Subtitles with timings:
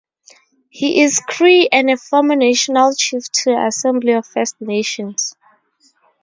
[0.71, 5.35] He is Cree and a former National Chief of the Assembly of First Nations.